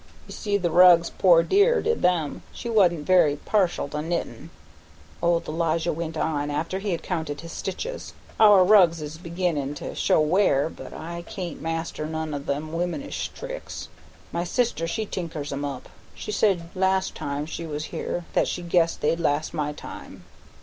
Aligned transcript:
"You 0.25 0.33
see 0.33 0.57
the 0.57 0.71
rugs, 0.71 1.11
poor 1.15 1.43
dear 1.43 1.79
did 1.79 2.01
them; 2.01 2.41
she 2.51 2.71
wa'n't 2.71 3.05
very 3.05 3.35
partial 3.35 3.87
to 3.89 3.97
knittin'," 4.01 4.49
old 5.21 5.47
Elijah 5.47 5.93
went 5.93 6.17
on, 6.17 6.49
after 6.49 6.79
he 6.79 6.89
had 6.89 7.03
counted 7.03 7.41
his 7.41 7.51
stitches. 7.51 8.13
"Our 8.39 8.63
rugs 8.63 8.99
is 9.03 9.19
beginnin' 9.19 9.75
to 9.75 9.93
show 9.93 10.19
wear, 10.19 10.69
but 10.71 10.91
I 10.91 11.21
can't 11.21 11.61
master 11.61 12.07
none 12.07 12.33
o' 12.33 12.39
them 12.39 12.73
womanish 12.73 13.27
tricks. 13.27 13.89
My 14.31 14.43
sister, 14.43 14.87
she 14.87 15.05
tinkers 15.05 15.53
'em 15.53 15.63
up. 15.63 15.87
She 16.15 16.31
said 16.31 16.69
last 16.73 17.13
time 17.13 17.45
she 17.45 17.67
was 17.67 17.83
here 17.93 18.25
that 18.33 18.47
she 18.47 18.63
guessed 18.63 19.01
they'd 19.01 19.19
last 19.19 19.53
my 19.53 19.71
time." 19.71 20.23